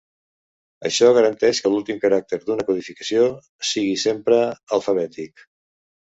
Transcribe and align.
Això 0.89 1.09
garanteix 1.17 1.59
que 1.65 1.71
l'últim 1.73 1.99
caràcter 2.05 2.39
d'una 2.45 2.65
codificació 2.69 3.25
sigui 3.73 3.91
sempre 4.05 4.39
alfabètic. 4.79 5.45